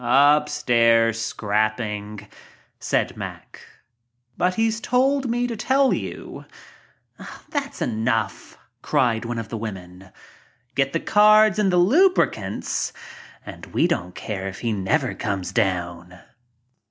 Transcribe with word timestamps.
"Upstairs, 0.03 1.21
scrapping," 1.23 2.27
said 2.79 3.15
Mack. 3.15 3.61
"But 4.35 4.55
he's 4.55 4.81
told 4.81 5.29
me 5.29 5.45
to 5.45 5.55
tell 5.55 5.93
you—" 5.93 6.45
"That's 7.49 7.83
enough," 7.83 8.57
cried 8.81 9.25
one 9.25 9.37
of 9.37 9.49
the 9.49 9.57
women. 9.57 10.09
"Get 10.73 10.93
the 10.93 10.99
cards 10.99 11.59
and 11.59 11.71
the 11.71 11.77
lubricants 11.77 12.93
and 13.45 13.67
we 13.67 13.85
dont' 13.87 14.15
care 14.15 14.47
if 14.47 14.61
he 14.61 14.73
never 14.73 15.13
comes 15.13 15.51
down." 15.51 16.17